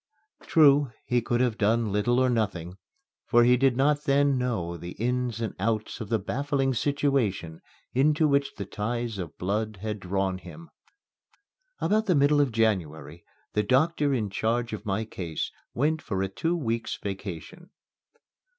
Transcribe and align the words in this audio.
True, 0.47 0.91
he 1.05 1.21
could 1.21 1.41
have 1.41 1.59
done 1.59 1.91
little 1.91 2.17
or 2.19 2.27
nothing, 2.27 2.77
for 3.27 3.43
he 3.43 3.55
did 3.55 3.77
not 3.77 4.05
then 4.05 4.35
know 4.35 4.75
the 4.75 4.93
ins 4.93 5.39
and 5.41 5.53
outs 5.59 6.01
of 6.01 6.09
the 6.09 6.17
baffling 6.17 6.73
situation 6.73 7.61
into 7.93 8.27
which 8.27 8.55
the 8.55 8.65
ties 8.65 9.19
of 9.19 9.37
blood 9.37 9.77
had 9.83 9.99
drawn 9.99 10.39
him. 10.39 10.71
About 11.79 12.07
the 12.07 12.15
middle 12.15 12.41
of 12.41 12.51
January 12.51 13.23
the 13.53 13.61
doctor 13.61 14.11
in 14.11 14.31
charge 14.31 14.73
of 14.73 14.87
my 14.87 15.05
case 15.05 15.51
went 15.75 16.01
for 16.01 16.23
a 16.23 16.27
two 16.27 16.57
weeks' 16.57 16.97
vacation. 16.97 17.69